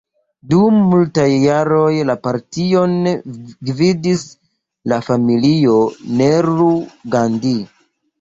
[0.51, 2.95] Dum multaj jaroj, la partion
[3.71, 4.23] gvidis
[4.95, 5.75] la familio
[6.23, 7.53] Nehru-Gandhi.